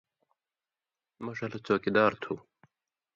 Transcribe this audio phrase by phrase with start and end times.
[1.23, 2.33] مہ ݜَلہ څَوکیدار تُھو۔